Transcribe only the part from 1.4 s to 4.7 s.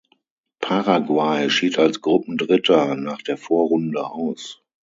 schied als Gruppendritter nach der Vorrunde aus.